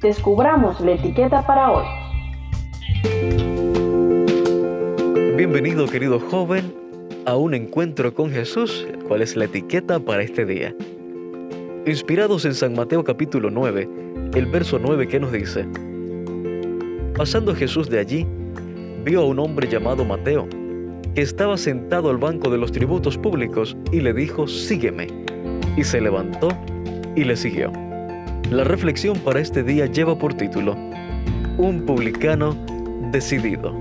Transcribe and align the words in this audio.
descubramos 0.00 0.80
la 0.80 0.92
etiqueta 0.92 1.46
para 1.46 1.70
hoy. 1.70 1.84
Bienvenido 5.36 5.86
querido 5.86 6.20
joven 6.20 6.74
a 7.26 7.36
un 7.36 7.54
encuentro 7.54 8.14
con 8.14 8.30
Jesús, 8.30 8.86
cuál 9.08 9.22
es 9.22 9.36
la 9.36 9.46
etiqueta 9.46 9.98
para 9.98 10.22
este 10.22 10.44
día. 10.44 10.74
Inspirados 11.86 12.44
en 12.44 12.54
San 12.54 12.74
Mateo 12.74 13.04
capítulo 13.04 13.50
9, 13.50 13.88
el 14.34 14.46
verso 14.46 14.78
9 14.78 15.08
que 15.08 15.20
nos 15.20 15.32
dice, 15.32 15.66
Pasando 17.16 17.54
Jesús 17.54 17.88
de 17.88 17.98
allí, 17.98 18.26
vio 19.04 19.22
a 19.22 19.26
un 19.26 19.38
hombre 19.38 19.68
llamado 19.68 20.04
Mateo, 20.04 20.48
que 21.14 21.22
estaba 21.22 21.56
sentado 21.56 22.10
al 22.10 22.18
banco 22.18 22.50
de 22.50 22.58
los 22.58 22.72
tributos 22.72 23.16
públicos 23.16 23.76
y 23.92 24.00
le 24.00 24.12
dijo, 24.12 24.48
sígueme. 24.48 25.06
Y 25.76 25.84
se 25.84 26.00
levantó 26.00 26.48
y 27.16 27.24
le 27.24 27.36
siguió. 27.36 27.83
La 28.50 28.62
reflexión 28.62 29.18
para 29.18 29.40
este 29.40 29.62
día 29.62 29.86
lleva 29.86 30.16
por 30.18 30.34
título, 30.34 30.76
Un 31.56 31.84
publicano 31.86 32.54
decidido. 33.10 33.72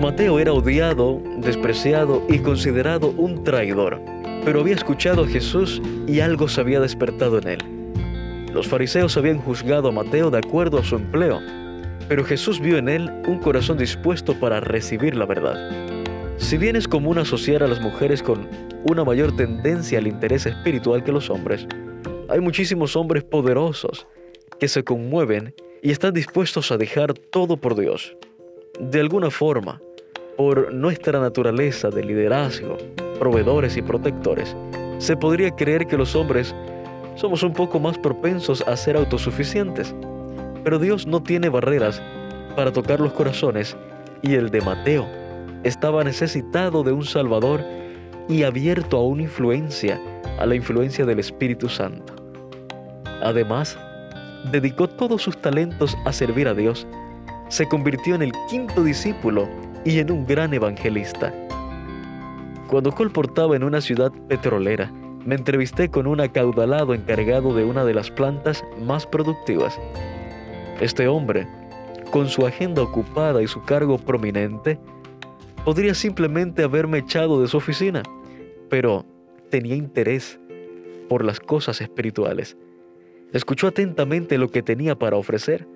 Mateo 0.00 0.38
era 0.38 0.52
odiado, 0.52 1.20
despreciado 1.38 2.22
y 2.28 2.38
considerado 2.38 3.08
un 3.10 3.42
traidor, 3.44 4.00
pero 4.44 4.60
había 4.60 4.74
escuchado 4.74 5.24
a 5.24 5.28
Jesús 5.28 5.82
y 6.06 6.20
algo 6.20 6.48
se 6.48 6.60
había 6.60 6.80
despertado 6.80 7.38
en 7.38 7.48
él. 7.48 7.58
Los 8.52 8.68
fariseos 8.68 9.16
habían 9.16 9.38
juzgado 9.38 9.88
a 9.88 9.92
Mateo 9.92 10.30
de 10.30 10.38
acuerdo 10.38 10.78
a 10.78 10.84
su 10.84 10.96
empleo, 10.96 11.40
pero 12.08 12.24
Jesús 12.24 12.60
vio 12.60 12.78
en 12.78 12.88
él 12.88 13.10
un 13.26 13.38
corazón 13.38 13.76
dispuesto 13.76 14.38
para 14.38 14.60
recibir 14.60 15.16
la 15.16 15.26
verdad. 15.26 15.91
Si 16.38 16.58
bien 16.58 16.76
es 16.76 16.88
común 16.88 17.18
asociar 17.18 17.62
a 17.62 17.68
las 17.68 17.80
mujeres 17.80 18.22
con 18.22 18.48
una 18.90 19.04
mayor 19.04 19.34
tendencia 19.36 19.98
al 19.98 20.06
interés 20.06 20.46
espiritual 20.46 21.04
que 21.04 21.12
los 21.12 21.30
hombres, 21.30 21.66
hay 22.28 22.40
muchísimos 22.40 22.96
hombres 22.96 23.24
poderosos 23.24 24.06
que 24.58 24.68
se 24.68 24.84
conmueven 24.84 25.54
y 25.82 25.90
están 25.90 26.14
dispuestos 26.14 26.72
a 26.72 26.76
dejar 26.76 27.14
todo 27.14 27.56
por 27.56 27.74
Dios. 27.78 28.16
De 28.80 29.00
alguna 29.00 29.30
forma, 29.30 29.80
por 30.36 30.72
nuestra 30.72 31.20
naturaleza 31.20 31.90
de 31.90 32.04
liderazgo, 32.04 32.76
proveedores 33.18 33.76
y 33.76 33.82
protectores, 33.82 34.56
se 34.98 35.16
podría 35.16 35.50
creer 35.50 35.86
que 35.86 35.96
los 35.98 36.14
hombres 36.16 36.54
somos 37.14 37.42
un 37.42 37.52
poco 37.52 37.78
más 37.78 37.98
propensos 37.98 38.62
a 38.66 38.76
ser 38.76 38.96
autosuficientes. 38.96 39.94
Pero 40.64 40.78
Dios 40.78 41.06
no 41.06 41.22
tiene 41.22 41.48
barreras 41.48 42.02
para 42.56 42.72
tocar 42.72 43.00
los 43.00 43.12
corazones 43.12 43.76
y 44.22 44.34
el 44.34 44.50
de 44.50 44.60
Mateo 44.60 45.21
estaba 45.64 46.04
necesitado 46.04 46.82
de 46.82 46.92
un 46.92 47.04
Salvador 47.04 47.64
y 48.28 48.42
abierto 48.42 48.96
a 48.96 49.06
una 49.06 49.22
influencia, 49.22 50.00
a 50.38 50.46
la 50.46 50.54
influencia 50.54 51.04
del 51.04 51.18
Espíritu 51.18 51.68
Santo. 51.68 52.14
Además, 53.22 53.78
dedicó 54.50 54.88
todos 54.88 55.22
sus 55.22 55.40
talentos 55.40 55.96
a 56.04 56.12
servir 56.12 56.48
a 56.48 56.54
Dios, 56.54 56.86
se 57.48 57.68
convirtió 57.68 58.14
en 58.14 58.22
el 58.22 58.32
quinto 58.48 58.82
discípulo 58.82 59.48
y 59.84 59.98
en 59.98 60.10
un 60.10 60.26
gran 60.26 60.54
evangelista. 60.54 61.32
Cuando 62.68 62.92
colportaba 62.92 63.54
en 63.54 63.64
una 63.64 63.80
ciudad 63.80 64.10
petrolera, 64.28 64.90
me 65.24 65.34
entrevisté 65.34 65.88
con 65.88 66.06
un 66.06 66.20
acaudalado 66.20 66.94
encargado 66.94 67.54
de 67.54 67.64
una 67.64 67.84
de 67.84 67.94
las 67.94 68.10
plantas 68.10 68.64
más 68.80 69.06
productivas. 69.06 69.78
Este 70.80 71.06
hombre, 71.06 71.46
con 72.10 72.28
su 72.28 72.46
agenda 72.46 72.82
ocupada 72.82 73.42
y 73.42 73.46
su 73.46 73.62
cargo 73.62 73.98
prominente, 73.98 74.78
podría 75.64 75.94
simplemente 75.94 76.62
haberme 76.62 76.98
echado 76.98 77.40
de 77.40 77.48
su 77.48 77.56
oficina, 77.56 78.02
pero 78.68 79.06
tenía 79.50 79.76
interés 79.76 80.38
por 81.08 81.24
las 81.24 81.40
cosas 81.40 81.80
espirituales. 81.80 82.56
Escuchó 83.32 83.68
atentamente 83.68 84.38
lo 84.38 84.48
que 84.48 84.62
tenía 84.62 84.98
para 84.98 85.16
ofrecer, 85.16 85.66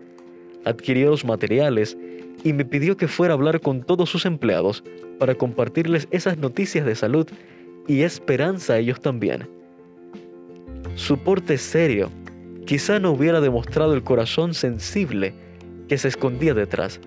adquirió 0.64 1.10
los 1.10 1.24
materiales 1.24 1.96
y 2.42 2.52
me 2.52 2.64
pidió 2.64 2.96
que 2.96 3.08
fuera 3.08 3.34
a 3.34 3.36
hablar 3.36 3.60
con 3.60 3.82
todos 3.82 4.10
sus 4.10 4.26
empleados 4.26 4.82
para 5.18 5.34
compartirles 5.34 6.08
esas 6.10 6.38
noticias 6.38 6.84
de 6.84 6.94
salud 6.94 7.26
y 7.86 8.02
esperanza 8.02 8.74
a 8.74 8.78
ellos 8.78 9.00
también. 9.00 9.48
Su 10.96 11.18
porte 11.18 11.58
serio 11.58 12.10
quizá 12.66 12.98
no 12.98 13.12
hubiera 13.12 13.40
demostrado 13.40 13.94
el 13.94 14.02
corazón 14.02 14.54
sensible 14.54 15.32
que 15.88 15.98
se 15.98 16.08
escondía 16.08 16.52
detrás, 16.52 17.00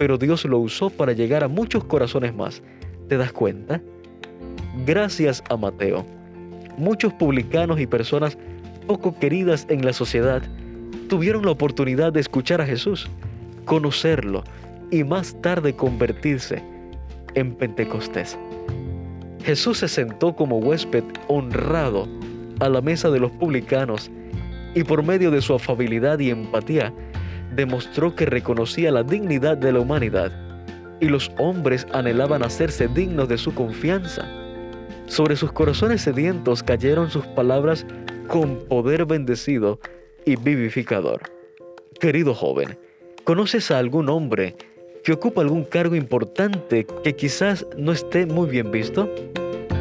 pero 0.00 0.16
Dios 0.16 0.46
lo 0.46 0.58
usó 0.58 0.88
para 0.88 1.12
llegar 1.12 1.44
a 1.44 1.48
muchos 1.48 1.84
corazones 1.84 2.34
más. 2.34 2.62
¿Te 3.10 3.18
das 3.18 3.32
cuenta? 3.32 3.82
Gracias 4.86 5.44
a 5.50 5.58
Mateo, 5.58 6.06
muchos 6.78 7.12
publicanos 7.12 7.78
y 7.78 7.86
personas 7.86 8.38
poco 8.86 9.14
queridas 9.18 9.66
en 9.68 9.84
la 9.84 9.92
sociedad 9.92 10.40
tuvieron 11.10 11.44
la 11.44 11.50
oportunidad 11.50 12.14
de 12.14 12.20
escuchar 12.20 12.62
a 12.62 12.66
Jesús, 12.66 13.10
conocerlo 13.66 14.42
y 14.90 15.04
más 15.04 15.36
tarde 15.42 15.76
convertirse 15.76 16.62
en 17.34 17.54
Pentecostés. 17.54 18.38
Jesús 19.44 19.80
se 19.80 19.88
sentó 19.88 20.34
como 20.34 20.60
huésped 20.60 21.04
honrado 21.28 22.08
a 22.60 22.70
la 22.70 22.80
mesa 22.80 23.10
de 23.10 23.20
los 23.20 23.32
publicanos 23.32 24.10
y 24.74 24.82
por 24.82 25.02
medio 25.02 25.30
de 25.30 25.42
su 25.42 25.52
afabilidad 25.52 26.20
y 26.20 26.30
empatía 26.30 26.90
demostró 27.54 28.14
que 28.14 28.26
reconocía 28.26 28.90
la 28.90 29.02
dignidad 29.02 29.56
de 29.56 29.72
la 29.72 29.80
humanidad 29.80 30.32
y 31.00 31.06
los 31.06 31.32
hombres 31.38 31.86
anhelaban 31.92 32.42
hacerse 32.42 32.88
dignos 32.88 33.28
de 33.28 33.38
su 33.38 33.54
confianza. 33.54 34.28
Sobre 35.06 35.34
sus 35.36 35.52
corazones 35.52 36.02
sedientos 36.02 36.62
cayeron 36.62 37.10
sus 37.10 37.26
palabras 37.26 37.86
con 38.28 38.58
poder 38.68 39.06
bendecido 39.06 39.80
y 40.24 40.36
vivificador. 40.36 41.22
Querido 41.98 42.34
joven, 42.34 42.78
¿conoces 43.24 43.70
a 43.70 43.78
algún 43.78 44.08
hombre 44.08 44.54
que 45.02 45.12
ocupa 45.12 45.40
algún 45.40 45.64
cargo 45.64 45.96
importante 45.96 46.86
que 47.02 47.16
quizás 47.16 47.66
no 47.76 47.92
esté 47.92 48.26
muy 48.26 48.48
bien 48.48 48.70
visto? 48.70 49.12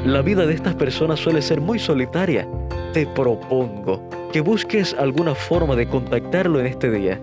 La 0.06 0.22
vida 0.22 0.46
de 0.46 0.54
estas 0.54 0.76
personas 0.76 1.20
suele 1.20 1.42
ser 1.42 1.60
muy 1.60 1.78
solitaria. 1.78 2.48
Te 2.94 3.06
propongo 3.06 4.10
que 4.32 4.42
busques 4.42 4.96
alguna 4.96 5.36
forma 5.36 5.76
de 5.76 5.88
contactarlo 5.88 6.60
en 6.60 6.68
este 6.68 6.90
día, 6.90 7.22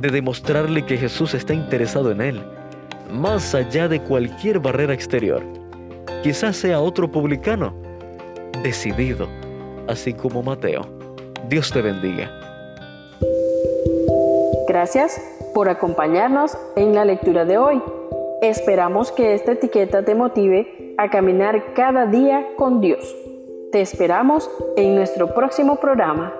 de 0.00 0.10
demostrarle 0.10 0.84
que 0.86 0.96
Jesús 0.96 1.34
está 1.34 1.54
interesado 1.54 2.10
en 2.10 2.20
él, 2.20 2.42
más 3.12 3.54
allá 3.54 3.88
de 3.88 4.00
cualquier 4.00 4.60
barrera 4.60 4.94
exterior. 4.94 5.42
Quizás 6.22 6.56
sea 6.56 6.80
otro 6.80 7.10
publicano, 7.10 7.74
decidido, 8.62 9.28
así 9.88 10.12
como 10.12 10.42
Mateo. 10.42 10.82
Dios 11.48 11.70
te 11.72 11.82
bendiga. 11.82 12.30
Gracias 14.68 15.20
por 15.54 15.68
acompañarnos 15.68 16.56
en 16.76 16.94
la 16.94 17.04
lectura 17.04 17.44
de 17.44 17.58
hoy. 17.58 17.82
Esperamos 18.42 19.10
que 19.10 19.34
esta 19.34 19.52
etiqueta 19.52 20.04
te 20.04 20.14
motive 20.14 20.94
a 20.98 21.10
caminar 21.10 21.74
cada 21.74 22.06
día 22.06 22.46
con 22.56 22.80
Dios. 22.80 23.16
Te 23.72 23.80
esperamos 23.80 24.50
en 24.76 24.94
nuestro 24.94 25.34
próximo 25.34 25.76
programa. 25.76 26.32